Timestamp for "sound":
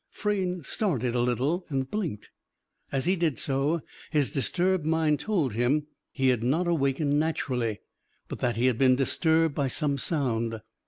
9.99-10.59